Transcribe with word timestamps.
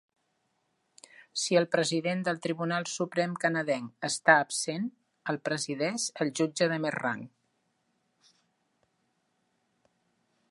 Si 1.41 1.57
el 1.59 1.67
president 1.73 2.23
del 2.27 2.39
Tribunal 2.45 2.87
Suprem 2.93 3.35
canadenc 3.43 4.07
està 4.09 4.37
absent, 4.45 4.89
el 5.35 5.39
presideix 5.49 6.07
el 6.25 6.33
jutge 6.41 6.69
de 6.73 6.83
més 6.87 6.97
rang. 7.03 7.23